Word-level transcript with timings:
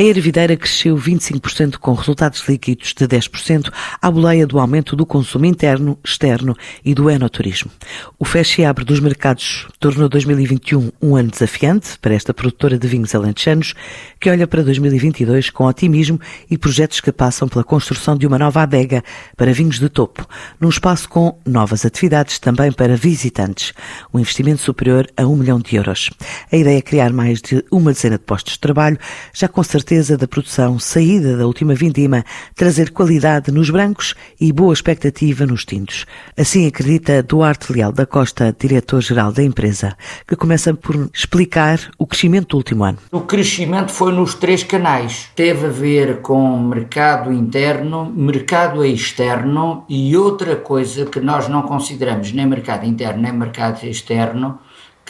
A 0.00 0.02
Ervideira 0.02 0.56
cresceu 0.56 0.96
25% 0.96 1.76
com 1.76 1.92
resultados 1.92 2.48
líquidos 2.48 2.94
de 2.94 3.06
10% 3.06 3.70
à 4.00 4.10
boleia 4.10 4.46
do 4.46 4.58
aumento 4.58 4.96
do 4.96 5.04
consumo 5.04 5.44
interno, 5.44 5.98
externo 6.02 6.56
e 6.82 6.94
do 6.94 7.10
enoturismo. 7.10 7.70
O 8.18 8.24
feche 8.24 8.62
e 8.62 8.64
abre 8.64 8.82
dos 8.82 8.98
mercados 8.98 9.68
tornou 9.78 10.08
2021 10.08 10.90
um 11.02 11.16
ano 11.16 11.30
desafiante 11.30 11.98
para 11.98 12.14
esta 12.14 12.32
produtora 12.32 12.78
de 12.78 12.88
vinhos 12.88 13.14
alentejanos, 13.14 13.74
que 14.18 14.30
olha 14.30 14.46
para 14.46 14.62
2022 14.62 15.50
com 15.50 15.66
otimismo 15.66 16.18
e 16.50 16.56
projetos 16.56 17.02
que 17.02 17.12
passam 17.12 17.46
pela 17.46 17.62
construção 17.62 18.16
de 18.16 18.26
uma 18.26 18.38
nova 18.38 18.62
adega 18.62 19.04
para 19.36 19.52
vinhos 19.52 19.78
de 19.78 19.90
topo, 19.90 20.26
num 20.58 20.70
espaço 20.70 21.10
com 21.10 21.38
novas 21.44 21.84
atividades 21.84 22.38
também 22.38 22.72
para 22.72 22.96
visitantes. 22.96 23.74
Um 24.14 24.18
investimento 24.18 24.62
superior 24.62 25.06
a 25.14 25.26
um 25.26 25.36
milhão 25.36 25.60
de 25.60 25.76
euros. 25.76 26.08
A 26.50 26.56
ideia 26.56 26.78
é 26.78 26.82
criar 26.82 27.12
mais 27.12 27.42
de 27.42 27.62
uma 27.70 27.92
dezena 27.92 28.16
de 28.16 28.24
postos 28.24 28.54
de 28.54 28.60
trabalho, 28.60 28.98
já 29.34 29.46
com 29.46 29.62
certeza 29.62 29.89
certeza 29.90 30.16
da 30.16 30.28
produção, 30.28 30.78
saída 30.78 31.36
da 31.36 31.44
última 31.44 31.74
vindima, 31.74 32.24
trazer 32.54 32.92
qualidade 32.92 33.50
nos 33.50 33.70
brancos 33.70 34.14
e 34.40 34.52
boa 34.52 34.72
expectativa 34.72 35.44
nos 35.44 35.64
tintos. 35.64 36.06
Assim 36.38 36.64
acredita 36.64 37.24
Duarte 37.24 37.72
Leal 37.72 37.90
da 37.90 38.06
Costa, 38.06 38.54
diretor-geral 38.56 39.32
da 39.32 39.42
empresa, 39.42 39.96
que 40.28 40.36
começa 40.36 40.72
por 40.72 41.10
explicar 41.12 41.90
o 41.98 42.06
crescimento 42.06 42.50
do 42.50 42.58
último 42.58 42.84
ano. 42.84 42.98
O 43.10 43.22
crescimento 43.22 43.90
foi 43.90 44.12
nos 44.12 44.32
três 44.34 44.62
canais. 44.62 45.28
Teve 45.34 45.66
a 45.66 45.70
ver 45.70 46.20
com 46.20 46.56
mercado 46.60 47.32
interno, 47.32 48.12
mercado 48.14 48.84
externo 48.84 49.84
e 49.88 50.16
outra 50.16 50.54
coisa 50.54 51.04
que 51.04 51.18
nós 51.18 51.48
não 51.48 51.62
consideramos 51.62 52.32
nem 52.32 52.46
mercado 52.46 52.86
interno 52.86 53.22
nem 53.22 53.32
mercado 53.32 53.84
externo 53.84 54.60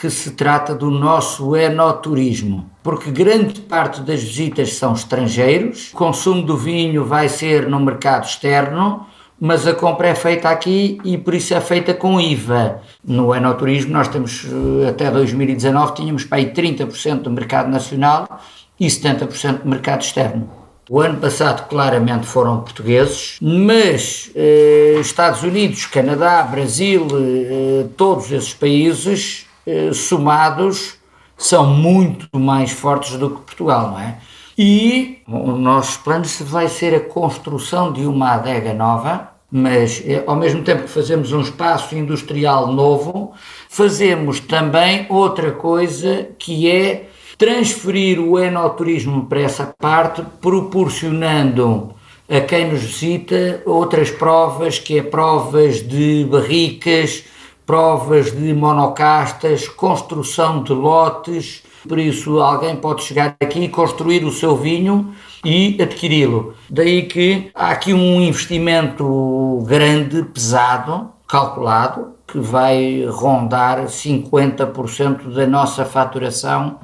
que 0.01 0.09
se 0.09 0.31
trata 0.31 0.73
do 0.73 0.89
nosso 0.89 1.55
enoturismo, 1.55 2.67
porque 2.81 3.11
grande 3.11 3.61
parte 3.61 4.01
das 4.01 4.23
visitas 4.23 4.73
são 4.73 4.93
estrangeiros, 4.93 5.91
o 5.93 5.95
consumo 5.95 6.41
do 6.41 6.57
vinho 6.57 7.05
vai 7.05 7.29
ser 7.29 7.69
no 7.69 7.79
mercado 7.79 8.25
externo, 8.25 9.05
mas 9.39 9.67
a 9.67 9.75
compra 9.75 10.07
é 10.07 10.15
feita 10.15 10.49
aqui 10.49 10.99
e 11.03 11.19
por 11.19 11.35
isso 11.35 11.53
é 11.53 11.61
feita 11.61 11.93
com 11.93 12.19
IVA. 12.19 12.81
No 13.05 13.35
enoturismo 13.35 13.93
nós 13.93 14.07
temos, 14.07 14.47
eh, 14.83 14.89
até 14.89 15.11
2019, 15.11 15.93
tínhamos 15.93 16.23
para 16.23 16.39
aí 16.39 16.51
30% 16.51 17.21
do 17.21 17.29
mercado 17.29 17.69
nacional 17.69 18.41
e 18.79 18.87
70% 18.87 19.61
do 19.61 19.69
mercado 19.69 20.01
externo. 20.01 20.49
O 20.89 20.99
ano 20.99 21.19
passado, 21.19 21.67
claramente, 21.67 22.25
foram 22.25 22.61
portugueses, 22.61 23.37
mas 23.39 24.31
eh, 24.35 24.97
Estados 24.99 25.43
Unidos, 25.43 25.85
Canadá, 25.85 26.41
Brasil, 26.41 27.05
eh, 27.13 27.85
todos 27.95 28.31
esses 28.31 28.55
países 28.55 29.45
eh, 29.65 29.91
somados 29.93 30.95
são 31.37 31.65
muito 31.65 32.27
mais 32.37 32.71
fortes 32.71 33.17
do 33.17 33.29
que 33.29 33.41
Portugal, 33.41 33.91
não 33.91 33.99
é? 33.99 34.17
E 34.57 35.19
o 35.27 35.53
nosso 35.53 36.01
plano 36.01 36.25
vai 36.41 36.67
ser 36.67 36.93
a 36.93 36.99
construção 36.99 37.91
de 37.91 38.05
uma 38.05 38.33
adega 38.33 38.73
nova, 38.73 39.31
mas 39.51 40.03
eh, 40.05 40.23
ao 40.27 40.35
mesmo 40.35 40.63
tempo 40.63 40.83
que 40.83 40.89
fazemos 40.89 41.31
um 41.31 41.41
espaço 41.41 41.95
industrial 41.95 42.71
novo, 42.71 43.33
fazemos 43.69 44.39
também 44.39 45.05
outra 45.09 45.51
coisa 45.51 46.27
que 46.37 46.69
é 46.69 47.09
transferir 47.37 48.19
o 48.19 48.39
enoturismo 48.39 49.25
para 49.25 49.41
essa 49.41 49.73
parte, 49.79 50.23
proporcionando 50.39 51.95
a 52.29 52.39
quem 52.39 52.71
nos 52.71 52.81
visita 52.81 53.61
outras 53.65 54.11
provas, 54.11 54.79
que 54.79 54.99
é 54.99 55.01
provas 55.01 55.81
de 55.81 56.25
barricas, 56.29 57.23
provas 57.71 58.33
de 58.33 58.53
monocastas, 58.53 59.65
construção 59.65 60.61
de 60.61 60.73
lotes. 60.73 61.63
Por 61.87 61.97
isso, 61.97 62.41
alguém 62.41 62.75
pode 62.75 63.01
chegar 63.01 63.37
aqui, 63.39 63.69
construir 63.69 64.25
o 64.25 64.31
seu 64.31 64.57
vinho 64.57 65.13
e 65.45 65.81
adquiri-lo. 65.81 66.53
Daí 66.69 67.03
que 67.03 67.49
há 67.55 67.69
aqui 67.69 67.93
um 67.93 68.19
investimento 68.19 69.63
grande, 69.65 70.21
pesado, 70.23 71.11
calculado, 71.25 72.09
que 72.27 72.39
vai 72.39 73.05
rondar 73.05 73.85
50% 73.85 75.33
da 75.33 75.47
nossa 75.47 75.85
faturação 75.85 76.77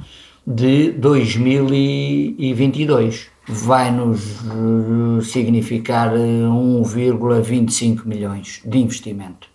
de 0.48 0.94
2022. 0.94 3.28
Vai 3.46 3.92
nos 3.92 4.38
eh, 4.38 5.22
significar 5.22 6.14
1,25 6.14 8.06
milhões 8.06 8.62
de 8.64 8.78
investimento. 8.78 9.50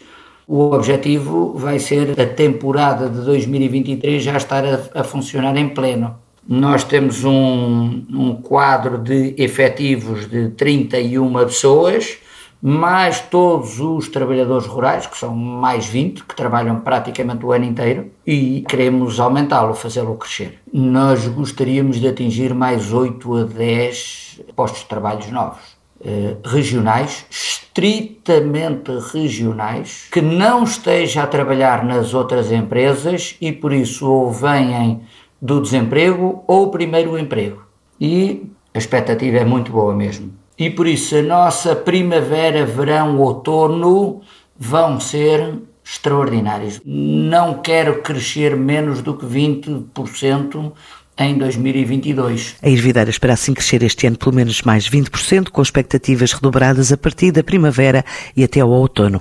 O 0.47 0.73
objetivo 0.73 1.55
vai 1.57 1.79
ser 1.79 2.21
a 2.21 2.27
temporada 2.27 3.09
de 3.09 3.25
2023 3.25 4.23
já 4.23 4.37
estar 4.37 4.65
a, 4.65 5.01
a 5.01 5.05
funcionar 5.05 5.57
em 5.57 5.69
pleno. 5.69 6.17
Nós 6.47 6.83
temos 6.83 7.25
um, 7.25 8.05
um 8.11 8.35
quadro 8.35 8.99
de 8.99 9.35
efetivos 9.39 10.29
de 10.29 10.49
31 10.51 11.33
pessoas, 11.45 12.19
mais 12.61 13.21
todos 13.21 13.81
os 13.81 14.09
trabalhadores 14.09 14.67
rurais, 14.67 15.07
que 15.07 15.17
são 15.17 15.35
mais 15.35 15.87
20, 15.87 16.25
que 16.25 16.35
trabalham 16.35 16.81
praticamente 16.81 17.45
o 17.47 17.53
ano 17.53 17.65
inteiro, 17.65 18.11
e 18.27 18.65
queremos 18.69 19.21
aumentá-lo, 19.21 19.75
fazê-lo 19.75 20.17
crescer. 20.17 20.61
Nós 20.73 21.27
gostaríamos 21.29 22.01
de 22.01 22.09
atingir 22.09 22.53
mais 22.55 22.93
8 22.93 23.37
a 23.37 23.45
10 23.45 24.41
postos 24.57 24.83
de 24.83 24.89
trabalho 24.89 25.21
novos. 25.31 25.82
Eh, 26.05 26.35
regionais, 26.45 27.25
estritamente 27.31 28.91
regionais, 29.13 30.09
que 30.11 30.21
não 30.21 30.65
esteja 30.65 31.23
a 31.23 31.29
trabalhar 31.29 31.85
nas 31.85 32.13
outras 32.13 32.51
empresas 32.51 33.37
e 33.41 33.53
por 33.53 33.73
isso 33.73 34.11
ou 34.11 34.33
vêm 34.33 35.03
do 35.41 35.63
desemprego 35.63 36.43
ou 36.49 36.73
primeiro 36.73 37.17
emprego. 37.17 37.63
E 38.01 38.51
a 38.75 38.79
expectativa 38.79 39.39
é 39.39 39.45
muito 39.45 39.71
boa 39.71 39.95
mesmo. 39.95 40.33
E 40.59 40.69
por 40.71 40.89
isso 40.89 41.15
a 41.15 41.23
nossa 41.23 41.77
primavera, 41.77 42.67
verão, 42.67 43.21
outono 43.21 44.23
vão 44.59 44.99
ser 44.99 45.55
extraordinários. 45.85 46.81
Não 46.85 47.55
quero 47.55 48.03
crescer 48.03 48.57
menos 48.57 49.03
do 49.03 49.15
que 49.15 49.25
20% 49.25 50.73
em 51.19 51.37
2022. 51.39 52.57
A 52.63 52.69
Ervideira 52.69 53.11
espera 53.11 53.33
assim 53.35 53.55
crescer 53.55 53.83
este 53.83 54.07
ano 54.07 54.17
pelo 54.17 54.35
menos 54.35 54.63
mais 54.63 54.89
20%, 54.89 55.51
com 55.51 55.63
expectativas 55.63 56.33
redobradas 56.33 56.93
a 56.93 56.97
partir 56.97 57.31
da 57.31 57.43
primavera 57.43 58.05
e 58.37 58.45
até 58.45 58.61
ao 58.61 58.71
outono. 58.71 59.21